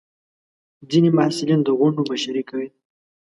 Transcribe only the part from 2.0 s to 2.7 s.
مشري کوي.